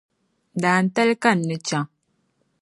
Dantali 0.61 1.15
ka 1.23 1.31
n 1.35 1.39
ni 1.47 1.55
chaŋ. 1.67 1.85